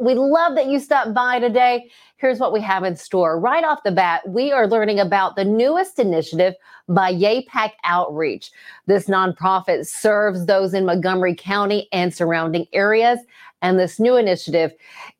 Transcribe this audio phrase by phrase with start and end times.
[0.00, 1.90] We love that you stopped by today.
[2.16, 3.38] Here's what we have in store.
[3.38, 6.54] Right off the bat, we are learning about the newest initiative
[6.88, 8.50] by YAIPak Outreach.
[8.86, 13.18] This nonprofit serves those in Montgomery County and surrounding areas.
[13.60, 14.72] And this new initiative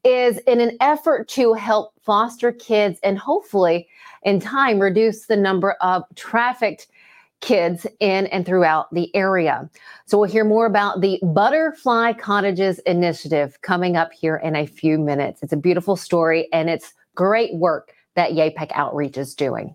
[0.02, 3.86] is in an effort to help foster kids and hopefully
[4.22, 6.86] in time reduce the number of trafficked
[7.40, 9.68] kids in and throughout the area.
[10.06, 14.98] So we'll hear more about the Butterfly Cottages initiative coming up here in a few
[14.98, 15.42] minutes.
[15.42, 19.74] It's a beautiful story and it's great work that YAIPak Outreach is doing.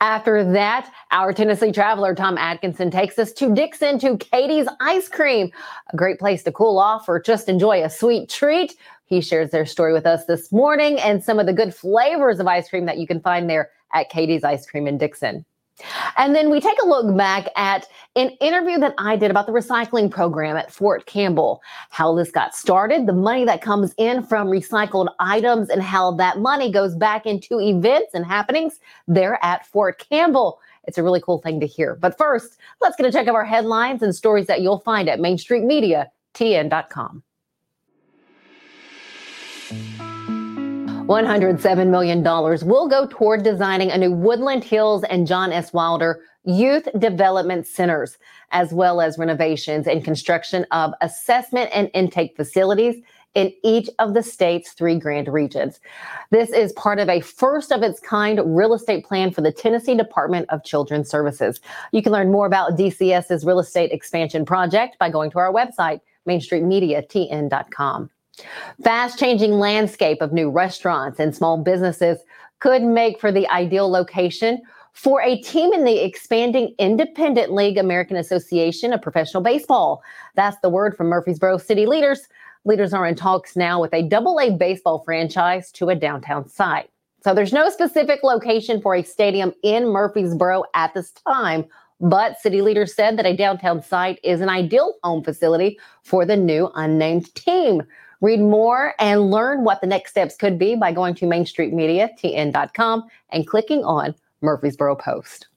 [0.00, 5.50] After that, our Tennessee traveler Tom Adkinson takes us to Dickson to Katie's Ice Cream,
[5.92, 8.76] a great place to cool off or just enjoy a sweet treat.
[9.04, 12.46] He shares their story with us this morning and some of the good flavors of
[12.46, 15.44] ice cream that you can find there at Katie's Ice Cream in Dickson.
[16.16, 19.52] And then we take a look back at an interview that I did about the
[19.52, 24.48] recycling program at Fort Campbell, how this got started, the money that comes in from
[24.48, 28.78] recycled items, and how that money goes back into events and happenings
[29.08, 30.60] there at Fort Campbell.
[30.84, 31.94] It's a really cool thing to hear.
[31.94, 35.20] But first, let's get a check of our headlines and stories that you'll find at
[35.20, 37.22] MainStreetMediaTN.com.
[41.06, 45.72] $107 million will go toward designing a new Woodland Hills and John S.
[45.72, 48.18] Wilder youth development centers,
[48.50, 52.96] as well as renovations and construction of assessment and intake facilities
[53.34, 55.80] in each of the state's three grand regions.
[56.30, 59.96] This is part of a first of its kind real estate plan for the Tennessee
[59.96, 61.60] Department of Children's Services.
[61.92, 66.00] You can learn more about DCS's real estate expansion project by going to our website,
[66.28, 68.10] mainstreetmediatn.com.
[68.82, 72.18] Fast changing landscape of new restaurants and small businesses
[72.60, 74.62] could make for the ideal location
[74.92, 80.02] for a team in the expanding Independent League American Association of Professional Baseball.
[80.34, 82.28] That's the word from Murfreesboro city leaders.
[82.64, 86.90] Leaders are in talks now with a double A baseball franchise to a downtown site.
[87.24, 91.64] So there's no specific location for a stadium in Murfreesboro at this time,
[92.00, 96.36] but city leaders said that a downtown site is an ideal home facility for the
[96.36, 97.82] new unnamed team.
[98.22, 103.46] Read more and learn what the next steps could be by going to mainstreetmediatn.com and
[103.46, 105.48] clicking on Murfreesboro Post.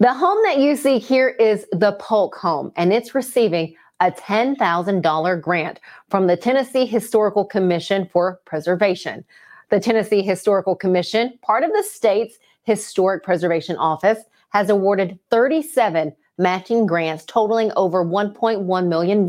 [0.00, 5.40] The home that you see here is the Polk home, and it's receiving a $10,000
[5.40, 9.24] grant from the Tennessee Historical Commission for Preservation.
[9.70, 16.86] The Tennessee Historical Commission, part of the state's Historic Preservation Office, has awarded 37 matching
[16.86, 19.26] grants totaling over $1.1 million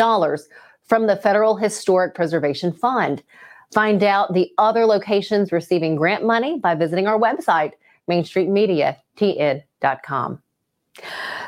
[0.85, 3.23] from the Federal Historic Preservation Fund.
[3.73, 7.71] Find out the other locations receiving grant money by visiting our website,
[8.09, 10.41] mainstreetmediatn.com.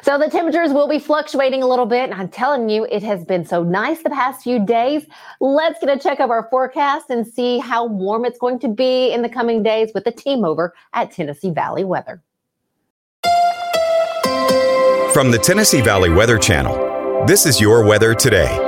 [0.02, 2.10] So the temperatures will be fluctuating a little bit.
[2.10, 5.06] And I'm telling you, it has been so nice the past few days.
[5.40, 9.12] Let's get a check of our forecast and see how warm it's going to be
[9.12, 12.24] in the coming days with the team over at Tennessee Valley Weather.
[15.14, 18.65] From the Tennessee Valley Weather Channel, this is your weather today.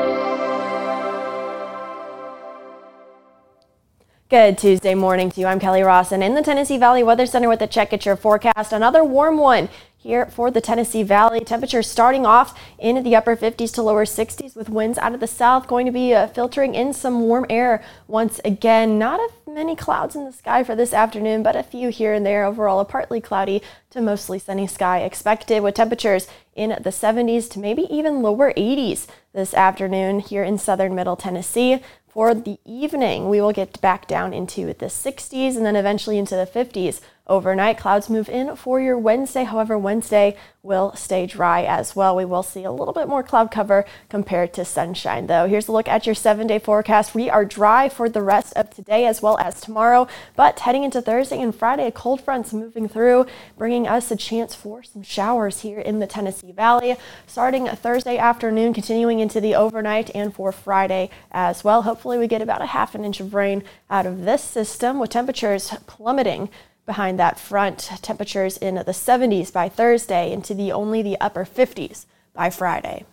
[4.30, 5.48] Good Tuesday morning to you.
[5.48, 8.74] I'm Kelly Rawson in the Tennessee Valley Weather Center with a check at your forecast.
[8.74, 11.40] Another warm one here for the Tennessee Valley.
[11.40, 15.28] Temperatures starting off in the upper 50s to lower 60s with winds out of the
[15.28, 19.00] south going to be uh, filtering in some warm air once again.
[19.00, 22.44] Not many clouds in the sky for this afternoon, but a few here and there.
[22.44, 27.60] Overall, a partly cloudy to mostly sunny sky expected with temperatures in the 70s to
[27.60, 31.82] maybe even lower 80s this afternoon here in southern middle Tennessee.
[32.18, 36.36] For the evening, we will get back down into the 60s and then eventually into
[36.36, 39.44] the 50s Overnight, clouds move in for your Wednesday.
[39.44, 42.16] However, Wednesday will stay dry as well.
[42.16, 45.46] We will see a little bit more cloud cover compared to sunshine, though.
[45.46, 47.14] Here's a look at your seven day forecast.
[47.14, 50.08] We are dry for the rest of today as well as tomorrow,
[50.38, 53.26] but heading into Thursday and Friday, a cold fronts moving through,
[53.58, 56.96] bringing us a chance for some showers here in the Tennessee Valley.
[57.26, 61.82] Starting Thursday afternoon, continuing into the overnight, and for Friday as well.
[61.82, 65.10] Hopefully, we get about a half an inch of rain out of this system with
[65.10, 66.50] temperatures plummeting
[66.88, 67.92] behind that front.
[68.02, 73.06] Temperatures in the 70s by Thursday into the only the upper 50s by Friday.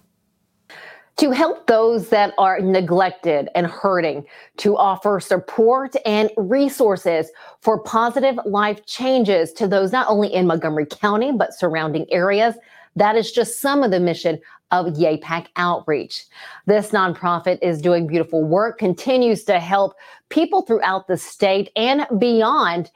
[1.19, 4.25] To help those that are neglected and hurting,
[4.57, 7.31] to offer support and resources
[7.61, 12.57] for positive life changes to those not only in Montgomery County, but surrounding areas.
[12.97, 14.41] That is just some of the mission
[14.73, 16.25] of YAIPak Outreach.
[16.67, 19.95] This nonprofit is doing beautiful work, continues to help
[20.31, 22.91] people throughout the state and beyond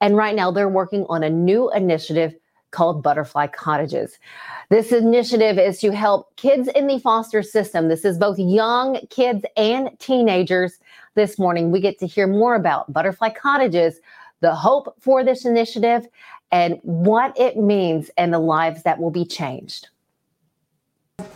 [0.00, 2.34] and right now, they're working on a new initiative
[2.70, 4.18] called Butterfly Cottages.
[4.70, 7.88] This initiative is to help kids in the foster system.
[7.88, 10.78] This is both young kids and teenagers.
[11.16, 14.00] This morning, we get to hear more about Butterfly Cottages,
[14.40, 16.06] the hope for this initiative,
[16.52, 19.88] and what it means and the lives that will be changed.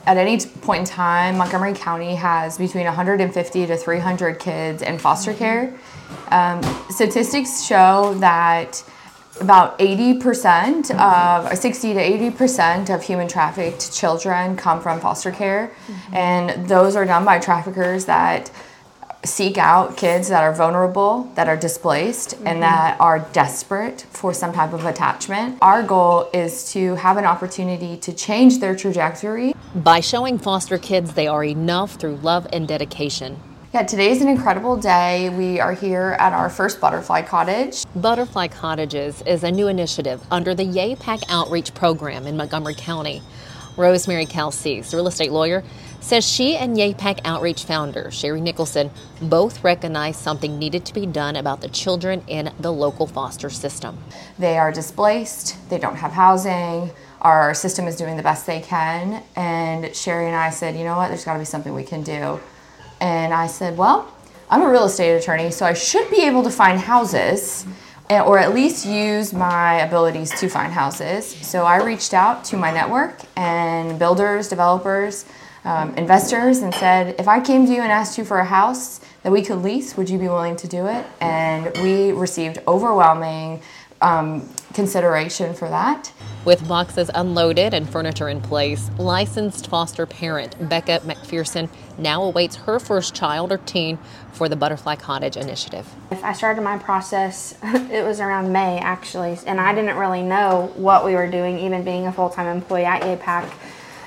[0.06, 5.32] At any point in time, Montgomery County has between 150 to 300 kids in foster
[5.34, 5.74] care.
[6.28, 8.82] Um, statistics show that
[9.40, 16.14] about 80% of 60 to 80% of human trafficked children come from foster care mm-hmm.
[16.14, 18.50] and those are done by traffickers that
[19.24, 22.46] seek out kids that are vulnerable that are displaced mm-hmm.
[22.46, 27.24] and that are desperate for some type of attachment our goal is to have an
[27.24, 32.68] opportunity to change their trajectory by showing foster kids they are enough through love and
[32.68, 33.40] dedication
[33.74, 35.30] yeah, today is an incredible day.
[35.30, 37.82] We are here at our first Butterfly Cottage.
[37.96, 43.20] Butterfly Cottages is a new initiative under the YAIPak Outreach Program in Montgomery County.
[43.76, 45.64] Rosemary Calcese, real estate lawyer,
[46.04, 48.90] says she and YAIPak Outreach founder Sherry Nicholson
[49.22, 53.96] both recognize something needed to be done about the children in the local foster system.
[54.38, 56.90] They are displaced, they don't have housing,
[57.22, 59.22] our system is doing the best they can.
[59.34, 62.02] And Sherry and I said, you know what, there's got to be something we can
[62.02, 62.38] do.
[63.00, 64.12] And I said, Well,
[64.50, 67.66] I'm a real estate attorney, so I should be able to find houses
[68.10, 71.26] eh, or at least use my abilities to find houses.
[71.26, 75.24] So I reached out to my network and builders, developers,
[75.64, 79.00] um, investors, and said, if I came to you and asked you for a house
[79.22, 81.06] that we could lease, would you be willing to do it?
[81.20, 83.62] And we received overwhelming
[84.02, 86.12] um, consideration for that.
[86.44, 92.78] With boxes unloaded and furniture in place, licensed foster parent Becca Macpherson now awaits her
[92.78, 93.98] first child or teen
[94.32, 95.88] for the Butterfly Cottage initiative.
[96.10, 100.72] If I started my process, it was around May actually, and I didn't really know
[100.76, 103.50] what we were doing, even being a full time employee at YAIPak.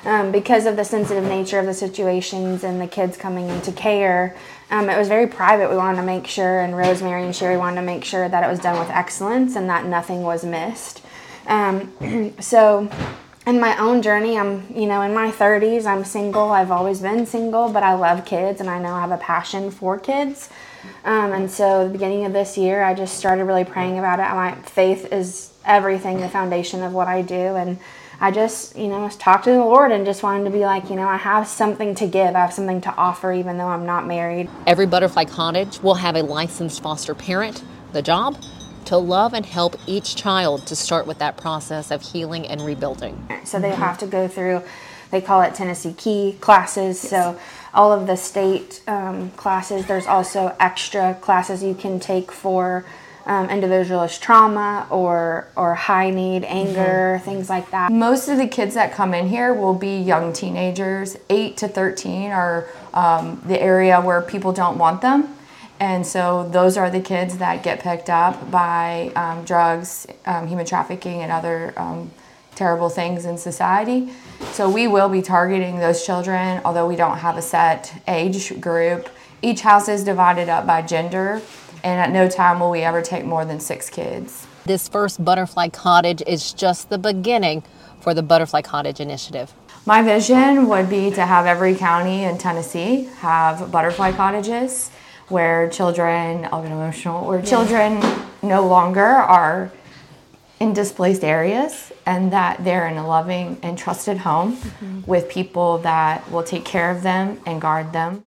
[0.07, 4.37] Um, because of the sensitive nature of the situations and the kids coming into care,
[4.71, 5.69] um, it was very private.
[5.69, 8.47] We wanted to make sure, and Rosemary and Sherry wanted to make sure that it
[8.47, 11.03] was done with excellence and that nothing was missed.
[11.45, 12.89] Um, so
[13.45, 16.51] in my own journey, I'm, you know, in my 30s, I'm single.
[16.53, 19.71] I've always been single, but I love kids and I know I have a passion
[19.71, 20.49] for kids.
[21.03, 24.33] Um, and so, the beginning of this year, I just started really praying about it.
[24.33, 27.35] My faith is everything, the foundation of what I do.
[27.35, 27.77] And
[28.19, 30.95] I just, you know, talked to the Lord and just wanted to be like, you
[30.95, 32.35] know, I have something to give.
[32.35, 34.49] I have something to offer, even though I'm not married.
[34.65, 37.63] Every Butterfly Cottage will have a licensed foster parent.
[37.93, 38.37] The job?
[38.87, 43.27] to love and help each child to start with that process of healing and rebuilding.
[43.43, 44.63] So they have to go through,
[45.11, 47.03] they call it Tennessee Key classes.
[47.03, 47.09] Yes.
[47.09, 47.39] So
[47.73, 52.85] all of the state um, classes, there's also extra classes you can take for
[53.27, 57.25] um, individualist trauma or or high need anger mm-hmm.
[57.25, 61.17] things like that most of the kids that come in here will be young teenagers
[61.29, 65.37] 8 to 13 are um, the area where people don't want them
[65.79, 70.65] and so those are the kids that get picked up by um, drugs, um, human
[70.65, 72.09] trafficking, and other um,
[72.55, 74.11] terrible things in society.
[74.53, 79.09] So we will be targeting those children, although we don't have a set age group.
[79.43, 81.41] Each house is divided up by gender,
[81.83, 84.47] and at no time will we ever take more than six kids.
[84.65, 87.63] This first Butterfly Cottage is just the beginning
[88.01, 89.53] for the Butterfly Cottage initiative.
[89.85, 94.91] My vision would be to have every county in Tennessee have butterfly cottages
[95.29, 98.01] where children, I'll get emotional, where children
[98.41, 99.71] no longer are
[100.59, 105.01] in displaced areas and that they're in a loving and trusted home mm-hmm.
[105.09, 108.23] with people that will take care of them and guard them.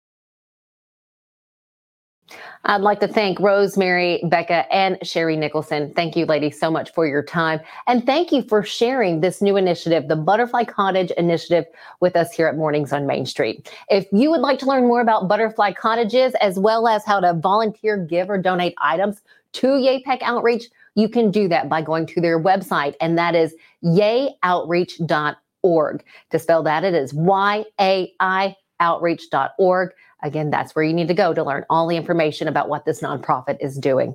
[2.64, 5.94] I'd like to thank Rosemary, Becca, and Sherry Nicholson.
[5.94, 7.58] Thank you, ladies, so much for your time.
[7.86, 11.64] And thank you for sharing this new initiative, the Butterfly Cottage Initiative,
[12.00, 13.72] with us here at Mornings on Main Street.
[13.88, 17.32] If you would like to learn more about Butterfly Cottages, as well as how to
[17.32, 20.64] volunteer, give, or donate items to YAIPak Outreach,
[20.96, 26.04] you can do that by going to their website, and that is yayoutreach.org.
[26.30, 29.92] To spell that, it is Y A I outreach.org.
[30.22, 33.00] Again, that's where you need to go to learn all the information about what this
[33.00, 34.14] nonprofit is doing.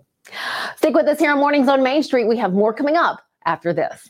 [0.77, 2.27] Stick with us here on Mornings on Main Street.
[2.27, 4.09] We have more coming up after this.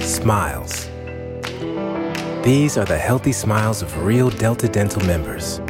[0.00, 0.88] Smiles.
[2.44, 5.60] These are the healthy smiles of real Delta Dental members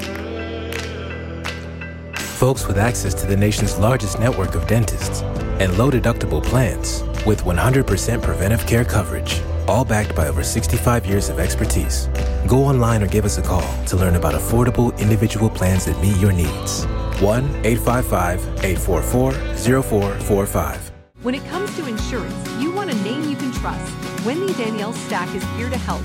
[2.44, 5.22] folks with access to the nation's largest network of dentists
[5.62, 11.30] and low deductible plans with 100% preventive care coverage, all backed by over 65 years
[11.30, 12.10] of expertise.
[12.46, 16.18] Go online or give us a call to learn about affordable individual plans that meet
[16.18, 16.84] your needs.
[17.22, 20.92] 1 855 844 0445.
[21.22, 23.90] When it comes to insurance, you want a name you can trust.
[24.26, 26.02] Wendy Danielle Stack is here to help.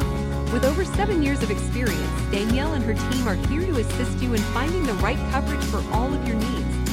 [0.52, 4.34] With over seven years of experience, Danielle and her team are here to assist you
[4.34, 6.90] in finding the right coverage for all of your needs.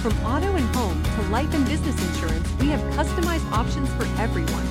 [0.00, 4.64] From auto and home to life and business insurance, we have customized options for everyone.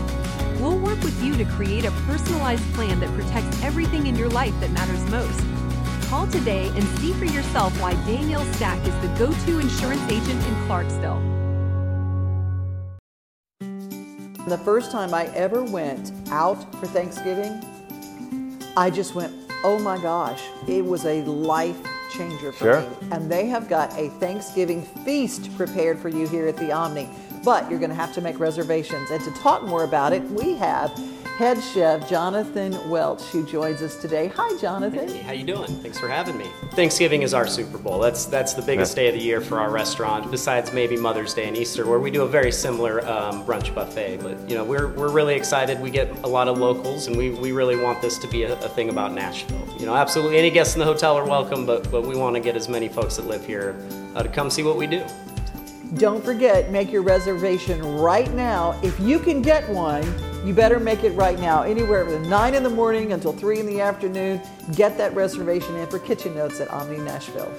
[0.62, 4.58] We'll work with you to create a personalized plan that protects everything in your life
[4.62, 5.44] that matters most.
[6.10, 10.42] Call today and see for yourself why Danielle Stack is the go to insurance agent
[10.48, 11.22] in Clarksville.
[14.48, 17.62] The first time I ever went out for Thanksgiving,
[18.78, 19.34] I just went,
[19.64, 21.78] oh my gosh, it was a life
[22.12, 22.82] changer for Sure.
[22.82, 22.88] me.
[23.12, 27.10] And they have got a Thanksgiving feast prepared for you here at the Omni.
[27.44, 29.12] But you're going to have to make reservations.
[29.12, 30.92] And to talk more about it, we have
[31.40, 34.28] head chef Jonathan Welch who joins us today.
[34.36, 35.08] Hi, Jonathan.
[35.08, 35.70] Hey, how you doing?
[35.78, 36.48] Thanks for having me.
[36.72, 37.98] Thanksgiving is our Super Bowl.
[37.98, 41.48] That's that's the biggest day of the year for our restaurant, besides maybe Mother's Day
[41.48, 44.18] and Easter, where we do a very similar um, brunch buffet.
[44.18, 45.80] But you know, we're we're really excited.
[45.80, 48.60] We get a lot of locals, and we, we really want this to be a,
[48.60, 49.66] a thing about Nashville.
[49.80, 52.42] You know, absolutely any guests in the hotel are welcome, but but we want to
[52.42, 53.78] get as many folks that live here
[54.14, 55.06] uh, to come see what we do.
[55.94, 58.78] Don't forget, make your reservation right now.
[58.84, 60.04] If you can get one,
[60.46, 61.64] you better make it right now.
[61.64, 64.42] Anywhere from 9 in the morning until 3 in the afternoon,
[64.76, 67.52] get that reservation in for Kitchen Notes at Omni Nashville.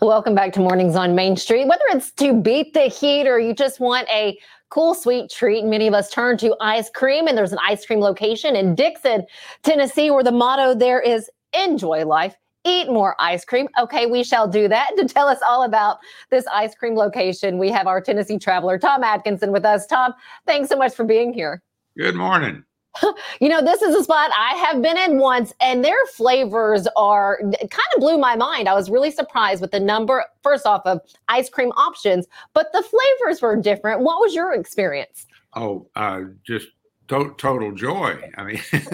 [0.00, 1.68] Welcome back to Mornings on Main Street.
[1.68, 4.36] Whether it's to beat the heat or you just want a
[4.68, 8.00] cool, sweet treat, many of us turn to ice cream, and there's an ice cream
[8.00, 9.24] location in Dickson,
[9.62, 12.36] Tennessee, where the motto there is enjoy life.
[12.64, 13.68] Eat more ice cream.
[13.78, 14.90] Okay, we shall do that.
[14.96, 15.98] To tell us all about
[16.30, 19.86] this ice cream location, we have our Tennessee traveler, Tom Adkinson, with us.
[19.86, 20.14] Tom,
[20.46, 21.62] thanks so much for being here.
[21.96, 22.64] Good morning.
[23.40, 27.38] You know, this is a spot I have been in once, and their flavors are
[27.40, 28.68] kind of blew my mind.
[28.68, 32.82] I was really surprised with the number, first off, of ice cream options, but the
[32.82, 34.02] flavors were different.
[34.02, 35.26] What was your experience?
[35.54, 36.68] Oh, uh, just
[37.08, 38.30] to- total joy.
[38.36, 38.60] I mean,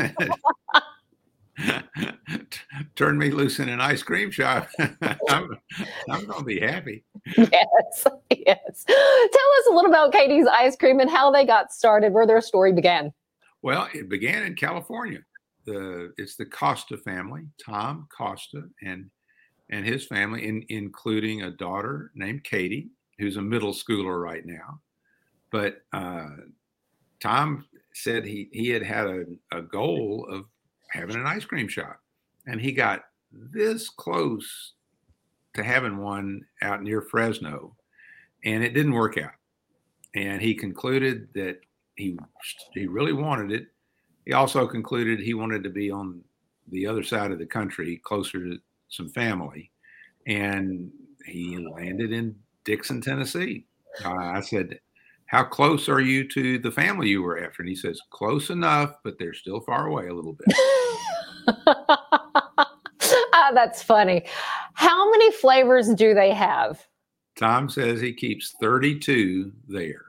[2.96, 4.68] turn me loose in an ice cream shop.
[4.78, 5.50] I'm,
[6.08, 7.04] I'm going to be happy.
[7.36, 8.84] Yes, yes.
[8.86, 12.40] Tell us a little about Katie's Ice Cream and how they got started, where their
[12.40, 13.12] story began.
[13.62, 15.20] Well, it began in California.
[15.64, 19.10] The it's the Costa family, Tom Costa and
[19.70, 22.88] and his family, in, including a daughter named Katie,
[23.18, 24.80] who's a middle schooler right now.
[25.50, 26.28] But uh,
[27.20, 30.46] Tom said he he had had a, a goal of
[30.90, 32.00] having an ice cream shop,
[32.46, 34.72] and he got this close
[35.54, 37.74] to having one out near Fresno,
[38.44, 39.32] and it didn't work out.
[40.14, 41.60] And he concluded that
[41.96, 42.18] he
[42.72, 43.66] he really wanted it.
[44.24, 46.22] He also concluded he wanted to be on
[46.68, 49.70] the other side of the country, closer to some family,
[50.26, 50.90] and
[51.24, 53.66] he landed in Dickson, Tennessee.
[54.04, 54.80] Uh, I said,
[55.26, 58.94] "How close are you to the family you were after?" And he says, "Close enough,
[59.02, 60.56] but they're still far away a little bit."
[63.32, 64.24] ah, that's funny.
[64.74, 66.86] How many flavors do they have?
[67.36, 70.04] Tom says he keeps 32 there,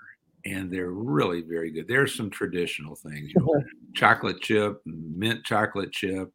[0.45, 1.87] and they're really very good.
[1.87, 6.31] There's some traditional things, you know, chocolate chip, mint chocolate chip,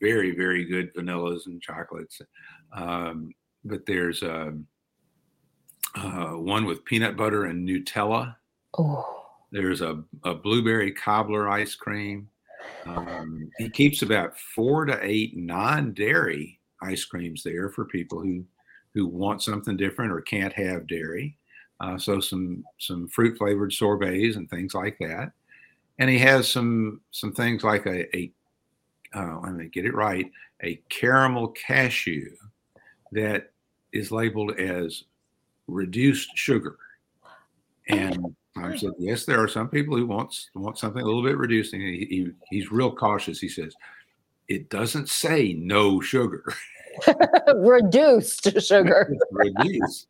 [0.00, 2.20] very, very good vanillas and chocolates.
[2.72, 3.32] Um,
[3.64, 4.66] but there's um,
[5.94, 8.36] uh, one with peanut butter and Nutella.
[8.76, 12.28] Oh, There's a, a blueberry cobbler ice cream.
[12.86, 18.44] Um, he keeps about four to eight non-dairy ice creams there for people who
[18.94, 21.36] who want something different or can't have dairy.
[21.80, 25.32] Uh, so some some fruit flavored sorbets and things like that.
[25.98, 28.32] And he has some some things like a, a
[29.14, 30.30] uh, let me get it right,
[30.62, 32.30] a caramel cashew
[33.12, 33.52] that
[33.92, 35.04] is labeled as
[35.66, 36.76] reduced sugar.
[37.88, 41.36] And I said, yes, there are some people who want want something a little bit
[41.36, 41.72] reduced.
[41.72, 43.40] And he, he he's real cautious.
[43.40, 43.74] He says,
[44.48, 46.44] it doesn't say no sugar.
[47.56, 49.14] reduced sugar.
[49.30, 50.08] reduced.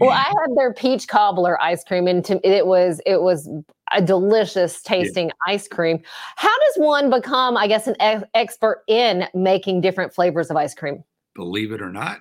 [0.00, 3.48] Well, I had their peach cobbler ice cream, and to, it was it was
[3.92, 6.00] a delicious tasting ice cream.
[6.36, 10.74] How does one become, I guess, an ex- expert in making different flavors of ice
[10.74, 11.04] cream?
[11.34, 12.18] Believe it or not,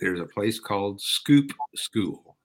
[0.00, 2.36] there's a place called Scoop School.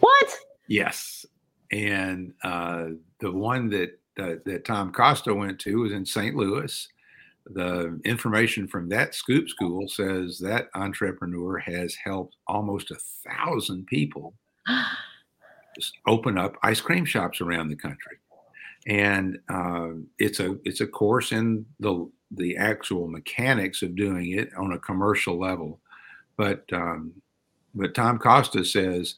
[0.00, 0.34] What?
[0.68, 1.24] Yes,
[1.72, 2.86] and uh,
[3.20, 6.34] the one that uh, that Tom Costa went to was in St.
[6.34, 6.88] Louis.
[7.50, 14.34] the information from that scoop school says that entrepreneur has helped almost a thousand people
[16.08, 18.18] open up ice cream shops around the country
[18.86, 24.48] and uh, it's a it's a course in the the actual mechanics of doing it
[24.56, 25.80] on a commercial level
[26.36, 27.12] but um,
[27.74, 29.16] but tom costa says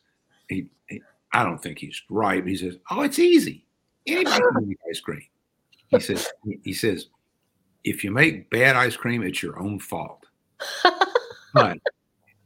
[0.48, 1.00] he, he
[1.32, 3.64] i don't think he's right he says oh it's easy
[4.06, 5.22] anybody can make ice cream
[5.88, 6.28] he says
[6.64, 7.08] he says
[7.84, 10.26] if you make bad ice cream, it's your own fault.
[11.54, 11.78] but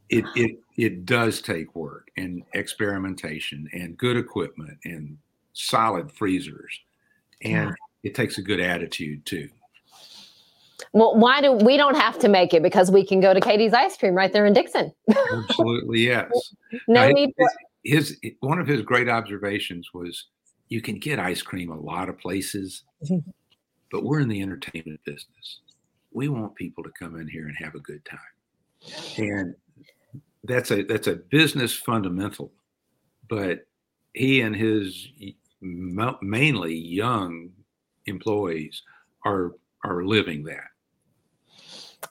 [0.09, 5.17] it it it does take work and experimentation and good equipment and
[5.53, 6.79] solid freezers,
[7.41, 7.75] and yeah.
[8.03, 9.49] it takes a good attitude too.
[10.91, 13.73] Well, why do we don't have to make it because we can go to Katie's
[13.73, 14.93] Ice Cream right there in Dickson?
[15.33, 16.29] Absolutely, yes.
[16.87, 17.49] no now, need for
[17.83, 20.27] his, one of his great observations was
[20.69, 22.83] you can get ice cream a lot of places.
[23.03, 23.29] Mm-hmm
[23.93, 25.59] but we're in the entertainment business.
[26.11, 28.19] We want people to come in here and have a good time.
[29.17, 29.55] And
[30.43, 32.51] that's a that's a business fundamental.
[33.29, 33.67] But
[34.13, 35.07] he and his
[35.61, 37.51] mainly young
[38.07, 38.81] employees
[39.25, 39.53] are
[39.85, 40.65] are living that.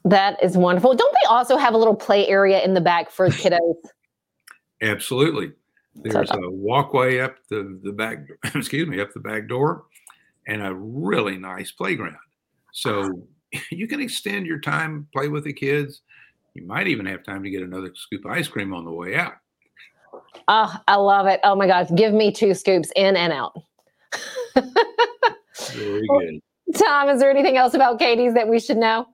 [0.04, 0.94] That is wonderful.
[0.94, 3.74] Don't they also have a little play area in the back for kiddos?
[4.80, 5.52] Absolutely.
[5.94, 8.18] There's a walkway up the, the back,
[8.54, 9.84] excuse me, up the back door
[10.46, 12.16] and a really nice playground.
[12.72, 13.26] So
[13.70, 16.02] you can extend your time, play with the kids.
[16.54, 19.16] You might even have time to get another scoop of ice cream on the way
[19.16, 19.34] out.
[20.48, 21.40] Oh, I love it.
[21.44, 21.88] Oh my gosh.
[21.94, 23.52] Give me two scoops in and out.
[24.54, 26.40] Very good.
[26.76, 29.06] Tom, is there anything else about Katie's that we should know?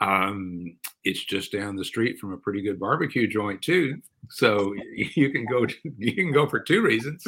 [0.00, 4.00] Um, it's just down the street from a pretty good barbecue joint too.
[4.30, 5.66] So you can go
[5.98, 7.26] you can go for two reasons.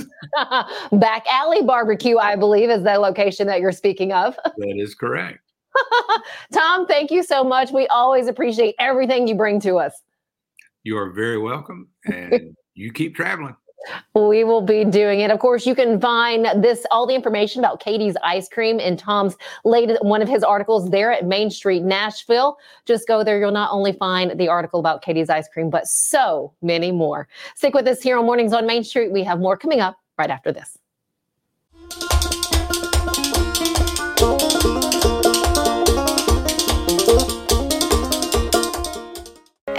[0.93, 4.37] Back Alley Barbecue, I believe, is the location that you're speaking of.
[4.45, 5.41] that is correct.
[6.53, 7.73] Tom, thank you so much.
[7.73, 9.93] We always appreciate everything you bring to us.
[10.85, 13.57] You are very welcome, and you keep traveling.
[14.15, 15.31] We will be doing it.
[15.31, 19.37] Of course, you can find this all the information about Katie's ice cream in Tom's
[19.65, 22.59] latest one of his articles there at Main Street, Nashville.
[22.87, 23.39] Just go there.
[23.39, 27.29] You'll not only find the article about Katie's ice cream, but so many more.
[27.55, 29.13] Stick with us here on Mornings on Main Street.
[29.13, 30.79] We have more coming up right after this.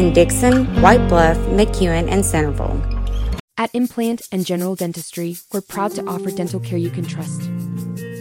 [0.00, 2.80] in Dickson, White Bluff, McEwen, and Centerville.
[3.58, 7.42] At Implant and General Dentistry, we're proud to offer dental care you can trust.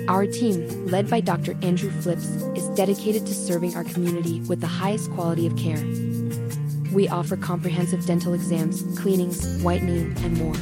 [0.09, 1.55] Our team, led by Dr.
[1.61, 2.25] Andrew Flips,
[2.57, 5.81] is dedicated to serving our community with the highest quality of care.
[6.91, 10.55] We offer comprehensive dental exams, cleanings, whitening, and more.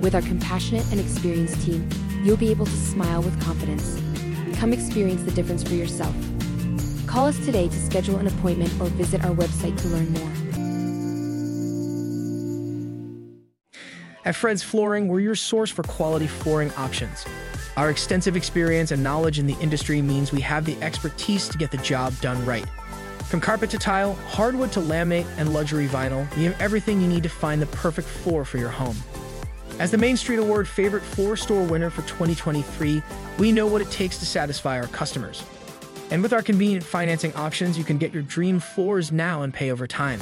[0.00, 1.86] With our compassionate and experienced team,
[2.24, 4.00] you'll be able to smile with confidence.
[4.58, 6.14] Come experience the difference for yourself.
[7.06, 10.32] Call us today to schedule an appointment or visit our website to learn more.
[14.24, 17.24] At Fred's Flooring, we're your source for quality flooring options.
[17.76, 21.70] Our extensive experience and knowledge in the industry means we have the expertise to get
[21.70, 22.66] the job done right.
[23.28, 27.22] From carpet to tile, hardwood to laminate, and luxury vinyl, we have everything you need
[27.22, 28.96] to find the perfect floor for your home.
[29.78, 33.02] As the Main Street Award favorite floor store winner for 2023,
[33.38, 35.44] we know what it takes to satisfy our customers.
[36.10, 39.70] And with our convenient financing options, you can get your dream floors now and pay
[39.70, 40.20] over time.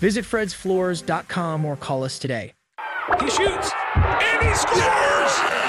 [0.00, 2.52] Visit fredsfloors.com or call us today.
[3.20, 5.60] He shoots and he scores!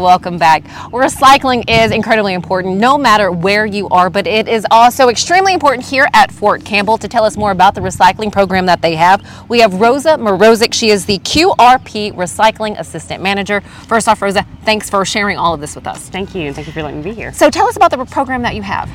[0.00, 0.64] Welcome back.
[0.92, 5.86] Recycling is incredibly important no matter where you are, but it is also extremely important
[5.86, 6.96] here at Fort Campbell.
[6.96, 10.72] To tell us more about the recycling program that they have, we have Rosa Mrosek.
[10.72, 13.60] She is the QRP Recycling Assistant Manager.
[13.60, 16.08] First off, Rosa, thanks for sharing all of this with us.
[16.08, 17.34] Thank you, and thank you for letting me be here.
[17.34, 18.88] So tell us about the program that you have.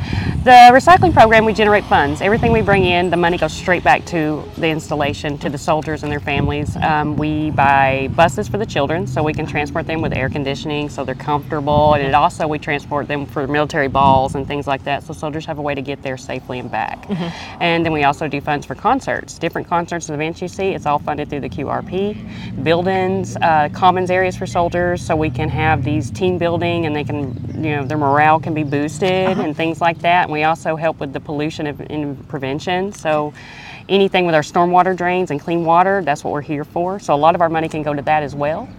[0.43, 2.21] The recycling program, we generate funds.
[2.21, 6.03] Everything we bring in, the money goes straight back to the installation, to the soldiers
[6.03, 6.75] and their families.
[6.77, 10.87] Um, we buy buses for the children so we can transport them with air conditioning
[10.95, 11.93] so they're comfortable.
[11.93, 15.45] And it also, we transport them for military balls and things like that so soldiers
[15.45, 17.05] have a way to get there safely and back.
[17.05, 17.61] Mm-hmm.
[17.61, 19.37] And then we also do funds for concerts.
[19.37, 22.63] Different concerts and events you see, it's all funded through the QRP.
[22.63, 27.03] Buildings, uh, commons areas for soldiers so we can have these team building and they
[27.03, 29.41] can, you know, their morale can be boosted uh-huh.
[29.41, 30.23] and things like that.
[30.23, 32.93] And we also help with the pollution and prevention.
[32.93, 33.33] So
[33.89, 36.99] anything with our stormwater drains and clean water, that's what we're here for.
[36.99, 38.69] So a lot of our money can go to that as well.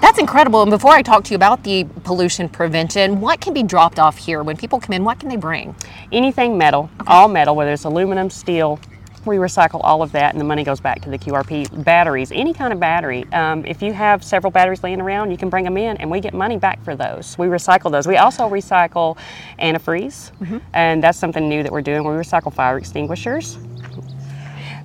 [0.00, 0.62] That's incredible.
[0.62, 4.16] And before I talk to you about the pollution prevention, what can be dropped off
[4.16, 5.04] here when people come in?
[5.04, 5.74] What can they bring?
[6.10, 7.12] Anything metal, okay.
[7.12, 8.80] all metal, whether it's aluminum, steel.
[9.26, 11.84] We recycle all of that, and the money goes back to the QRP.
[11.84, 13.30] Batteries, any kind of battery.
[13.34, 16.20] Um, if you have several batteries laying around, you can bring them in, and we
[16.20, 17.36] get money back for those.
[17.36, 18.06] We recycle those.
[18.06, 19.18] We also recycle
[19.58, 20.58] antifreeze, mm-hmm.
[20.72, 22.02] and that's something new that we're doing.
[22.04, 23.58] We recycle fire extinguishers.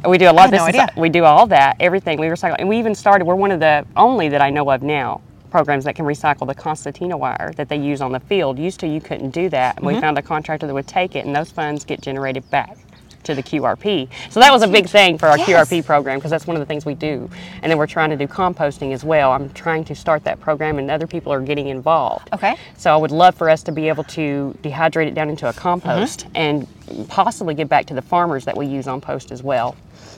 [0.08, 0.76] We do a lot of this.
[0.76, 2.20] No we do all that, everything.
[2.20, 3.26] We recycle, and we even started.
[3.26, 6.54] We're one of the only that I know of now programs that can recycle the
[6.54, 8.60] Constantina wire that they use on the field.
[8.60, 9.78] Used to, you couldn't do that.
[9.78, 9.86] Mm-hmm.
[9.86, 12.78] We found a contractor that would take it, and those funds get generated back
[13.26, 14.10] to the QRP.
[14.30, 15.50] So that was a big thing for our yes.
[15.50, 17.30] QRP program because that's one of the things we do.
[17.62, 19.32] And then we're trying to do composting as well.
[19.32, 22.30] I'm trying to start that program and other people are getting involved.
[22.34, 22.56] Okay.
[22.78, 25.54] So I would love for us to be able to dehydrate it down into a
[25.54, 26.38] compost mm-hmm.
[26.38, 29.76] and possibly give back to the farmers that we use on post as well.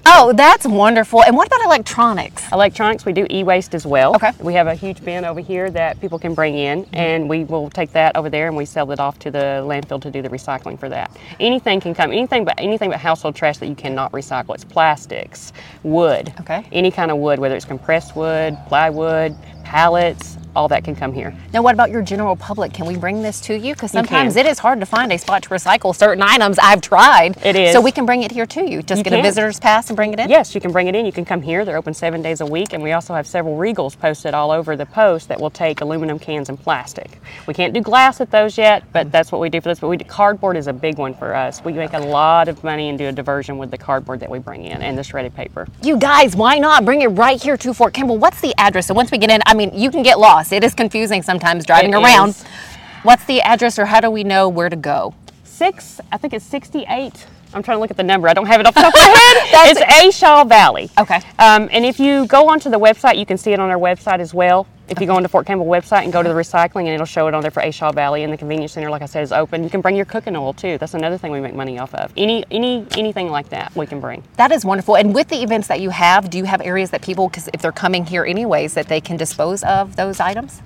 [0.10, 1.22] Oh, that's wonderful.
[1.24, 2.50] And what about electronics?
[2.54, 4.16] Electronics, we do e-waste as well.
[4.16, 4.32] Okay.
[4.40, 6.96] We have a huge bin over here that people can bring in, mm-hmm.
[6.96, 10.02] and we will take that over there and we sell it off to the landfill
[10.04, 11.12] to do the recycling for that.
[11.42, 14.56] Anything can come, anything but anything but household trash that you cannot recycle.
[14.56, 15.52] It's plastics,
[15.84, 16.34] wood.
[16.40, 16.66] Okay.
[16.72, 21.34] Any kind of wood, whether it's compressed wood, plywood, pallets, all that can come here.
[21.54, 22.74] Now, what about your general public?
[22.74, 23.76] Can we bring this to you?
[23.76, 26.58] Because sometimes it is hard to find a spot to recycle certain items.
[26.60, 27.38] I've tried.
[27.46, 27.74] It is.
[27.74, 28.82] So we can bring it here to you.
[28.82, 29.20] Just you get can.
[29.20, 30.30] a visitor's pass and bring it in?
[30.30, 31.06] Yes, you can bring it in.
[31.06, 31.64] You can come here.
[31.64, 32.74] They're open seven days a week.
[32.74, 36.18] And we also have several Regals posted all over the post that will take aluminum
[36.18, 37.20] cans and plastic.
[37.46, 39.12] We can't do glass at those yet, but mm.
[39.12, 39.80] that's what we do for this.
[39.80, 41.64] But we do, cardboard is a big one for us.
[41.64, 44.40] We make a lot of money and do a diversion with the cardboard that we
[44.40, 45.68] bring in and the shredded paper.
[45.84, 48.18] You guys, why not bring it right here to Fort Campbell?
[48.18, 48.88] What's the address?
[48.88, 50.47] So once we get in, I mean, you can get lost.
[50.52, 52.30] It is confusing sometimes driving it around.
[52.30, 52.44] Is.
[53.04, 55.14] What's the address or how do we know where to go?
[55.44, 58.28] Six, I think it's 68 I'm trying to look at the number.
[58.28, 59.08] I don't have it off the top of my
[59.54, 59.78] head.
[59.78, 60.90] it's A Shau Valley.
[60.98, 61.22] Okay.
[61.40, 64.20] Um, and if you go onto the website, you can see it on our website
[64.20, 64.68] as well.
[64.90, 67.28] If you go onto Fort Campbell website and go to the recycling, and it'll show
[67.28, 69.34] it on there for A Shau Valley, and the convenience center, like I said, is
[69.34, 69.64] open.
[69.64, 70.78] You can bring your cooking oil too.
[70.78, 72.14] That's another thing we make money off of.
[72.16, 74.24] Any, any, anything like that, we can bring.
[74.38, 74.96] That is wonderful.
[74.96, 77.62] And with the events that you have, do you have areas that people, because if
[77.62, 80.62] they're coming here anyways, that they can dispose of those items?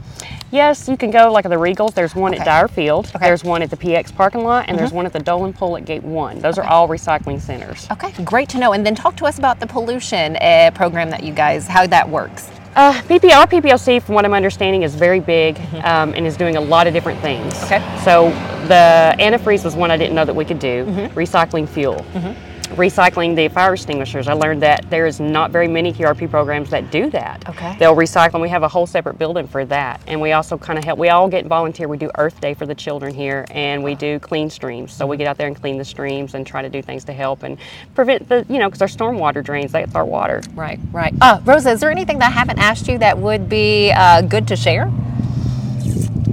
[0.52, 1.94] Yes, you can go like the Regals.
[1.94, 2.42] There's one okay.
[2.42, 3.12] at Dyer Field.
[3.16, 3.26] Okay.
[3.26, 4.78] There's one at the PX parking lot, and mm-hmm.
[4.78, 6.40] there's one at the Dolan Pool at Gate One.
[6.40, 6.68] Those okay.
[6.68, 7.88] are all recycling centers.
[7.90, 8.74] Okay, great to know.
[8.74, 12.08] And then talk to us about the pollution uh, program that you guys, how that
[12.08, 12.50] works.
[12.76, 15.86] Uh, PPL, PPLC, from what I'm understanding, is very big mm-hmm.
[15.86, 17.54] um, and is doing a lot of different things.
[17.64, 17.80] Okay.
[18.04, 18.30] So
[18.68, 20.86] the antifreeze was one I didn't know that we could do.
[20.86, 21.18] Mm-hmm.
[21.18, 22.06] Recycling fuel.
[22.14, 24.28] Mm-hmm recycling the fire extinguishers.
[24.28, 27.48] I learned that there is not very many QRP programs that do that.
[27.50, 27.76] Okay.
[27.78, 30.02] They'll recycle, and we have a whole separate building for that.
[30.08, 31.88] And we also kind of help, we all get volunteer.
[31.88, 34.94] We do Earth Day for the children here, and we do clean streams.
[34.94, 37.14] So we get out there and clean the streams and try to do things to
[37.14, 37.58] help and
[37.96, 40.42] prevent the, you know, because our stormwater drains, that's our water.
[40.54, 41.14] Right, right.
[41.22, 44.48] Uh, Rosa, is there anything that I haven't asked you that would be uh, good
[44.48, 44.92] to share?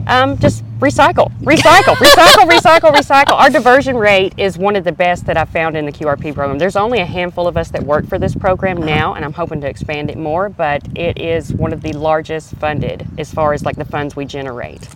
[0.09, 3.33] Um, just recycle, recycle, recycle, recycle, recycle.
[3.33, 6.59] Our diversion rate is one of the best that I've found in the QRP program.
[6.59, 9.61] There's only a handful of us that work for this program now, and I'm hoping
[9.61, 13.67] to expand it more, but it is one of the largest funded as far as
[13.67, 14.89] like the funds we generate.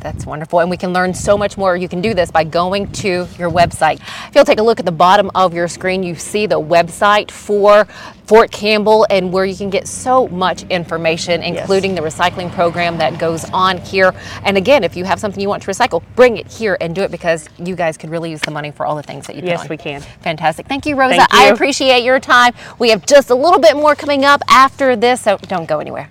[0.00, 0.60] That's wonderful.
[0.60, 1.76] And we can learn so much more.
[1.76, 4.00] You can do this by going to your website.
[4.28, 7.30] If you'll take a look at the bottom of your screen, you see the website
[7.30, 7.86] for
[8.26, 12.00] Fort Campbell and where you can get so much information, including yes.
[12.00, 14.14] the recycling program that goes on here.
[14.44, 17.02] And again, if you have something you want to recycle, bring it here and do
[17.02, 19.42] it because you guys could really use the money for all the things that you
[19.42, 19.48] do.
[19.48, 19.68] Yes, on.
[19.68, 20.02] we can.
[20.20, 20.66] Fantastic.
[20.66, 21.16] Thank you, Rosa.
[21.16, 21.38] Thank you.
[21.38, 22.54] I appreciate your time.
[22.78, 26.10] We have just a little bit more coming up after this, so don't go anywhere.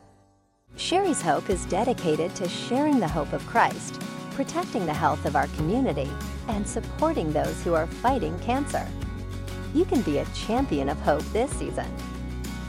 [0.81, 5.45] Sherry's Hope is dedicated to sharing the hope of Christ, protecting the health of our
[5.49, 6.09] community,
[6.47, 8.85] and supporting those who are fighting cancer.
[9.75, 11.85] You can be a champion of hope this season.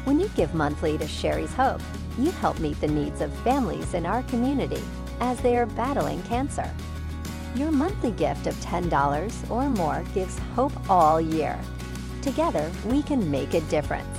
[0.04, 1.80] When you give monthly to Sherry's Hope,
[2.18, 4.82] you help meet the needs of families in our community
[5.20, 6.70] as they are battling cancer.
[7.56, 11.58] Your monthly gift of $10 or more gives hope all year.
[12.20, 14.18] Together, we can make a difference.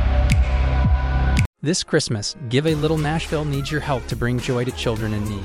[1.63, 5.23] This Christmas, Give a Little Nashville needs your help to bring joy to children in
[5.29, 5.43] need.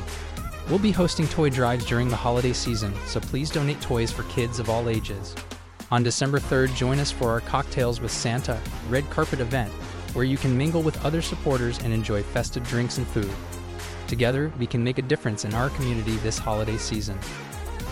[0.71, 4.59] We'll be hosting toy drives during the holiday season, so please donate toys for kids
[4.59, 5.35] of all ages.
[5.91, 9.71] On December 3rd, join us for our Cocktails with Santa red carpet event,
[10.15, 13.31] where you can mingle with other supporters and enjoy festive drinks and food.
[14.09, 17.19] Together, we can make a difference in our community this holiday season.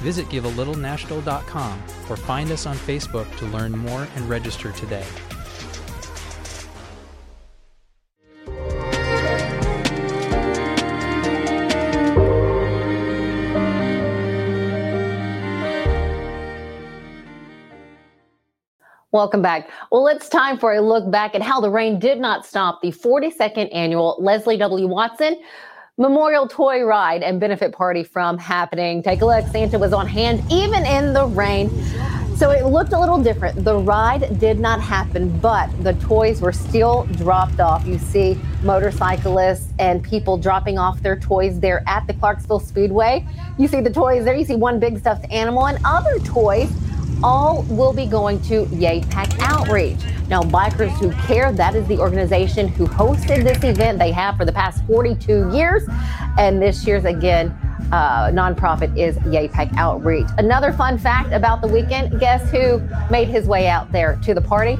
[0.01, 5.05] Visit givealittle.nashville.com or find us on Facebook to learn more and register today.
[19.15, 19.71] Welcome back.
[19.93, 22.91] Well, it's time for a look back at how the rain did not stop the
[22.91, 24.89] 42nd annual Leslie W.
[24.89, 25.41] Watson
[25.97, 29.05] Memorial Toy Ride and Benefit Party from happening.
[29.05, 29.47] Take a look.
[29.53, 31.71] Santa was on hand even in the rain.
[32.35, 33.63] So it looked a little different.
[33.65, 37.87] The ride did not happen, but the toys were still dropped off.
[37.87, 43.25] You see motorcyclists and people dropping off their toys there at the Clarksville Speedway.
[43.61, 44.35] You see the toys there.
[44.35, 46.73] You see one big stuffed animal and other toys
[47.23, 49.99] all will be going to YAIPak Outreach.
[50.29, 53.99] Now, Bikers Who Care, that is the organization who hosted this event.
[53.99, 55.83] They have for the past 42 years.
[56.39, 57.51] And this year's, again,
[57.93, 60.27] uh, nonprofit is YAIPak Outreach.
[60.39, 64.41] Another fun fact about the weekend guess who made his way out there to the
[64.41, 64.79] party?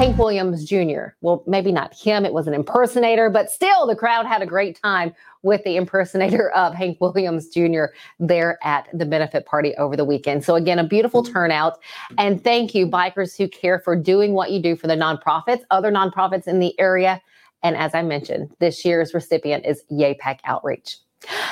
[0.00, 1.08] Hank Williams Jr.
[1.20, 4.80] Well, maybe not him, it was an impersonator, but still the crowd had a great
[4.82, 5.12] time
[5.42, 7.84] with the impersonator of Hank Williams Jr.
[8.18, 10.44] there at the benefit party over the weekend.
[10.44, 11.80] So, again, a beautiful turnout.
[12.16, 15.92] And thank you, bikers who care for doing what you do for the nonprofits, other
[15.92, 17.20] nonprofits in the area.
[17.62, 20.96] And as I mentioned, this year's recipient is YAIPak Outreach.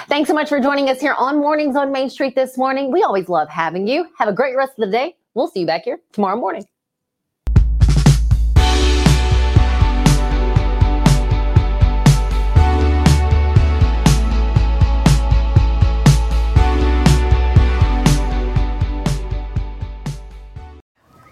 [0.07, 2.91] Thanks so much for joining us here on Mornings on Main Street this morning.
[2.91, 4.09] We always love having you.
[4.17, 5.17] Have a great rest of the day.
[5.35, 6.65] We'll see you back here tomorrow morning.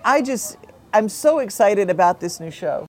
[0.08, 0.56] I just,
[0.92, 2.86] I'm so excited about this new show.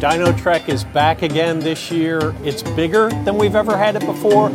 [0.00, 2.34] Dino Trek is back again this year.
[2.42, 4.48] It's bigger than we've ever had it before.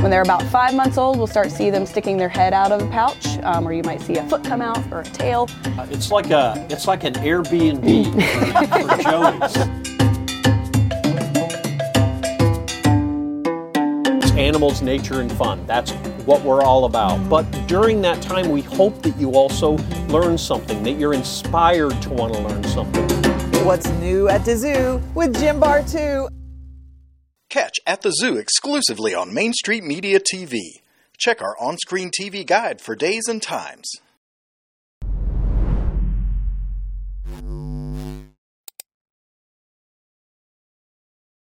[0.00, 2.80] When they're about five months old, we'll start see them sticking their head out of
[2.80, 5.50] a pouch, um, or you might see a foot come out or a tail.
[5.78, 8.10] Uh, it's like a it's like an Airbnb
[8.88, 9.81] for, for Joey's.
[14.52, 15.64] Animals, nature, and fun.
[15.66, 15.92] That's
[16.26, 17.26] what we're all about.
[17.30, 22.10] But during that time, we hope that you also learn something, that you're inspired to
[22.10, 23.08] want to learn something.
[23.64, 26.28] What's new at the zoo with Jim Bartoo?
[27.48, 30.58] Catch At the Zoo exclusively on Main Street Media TV.
[31.16, 33.90] Check our on screen TV guide for days and times.